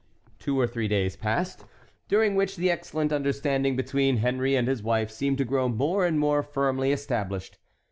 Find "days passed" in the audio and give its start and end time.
0.87-1.63